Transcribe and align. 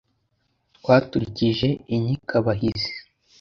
twaturukije 0.77 1.67
inkikabahizi. 1.95 2.91